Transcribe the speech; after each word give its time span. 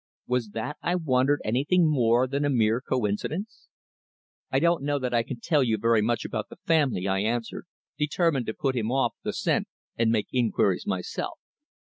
Was 0.25 0.49
that, 0.53 0.77
I 0.81 0.95
wondered, 0.95 1.41
anything 1.45 1.87
more 1.87 2.25
than 2.25 2.43
a 2.43 2.49
mere 2.49 2.81
coincidence? 2.81 3.69
"I 4.49 4.57
don't 4.57 4.81
know 4.81 4.97
that 4.97 5.13
I 5.13 5.21
can 5.21 5.39
tell 5.39 5.61
you 5.61 5.77
very 5.77 6.01
much 6.01 6.25
about 6.25 6.49
the 6.49 6.55
family," 6.65 7.07
I 7.07 7.19
answered, 7.19 7.67
determined 7.99 8.47
to 8.47 8.55
put 8.55 8.75
him 8.75 8.89
off 8.91 9.13
the 9.21 9.31
scent 9.31 9.67
and 9.95 10.09
make 10.11 10.29
inquiries 10.33 10.87
myself. 10.87 11.37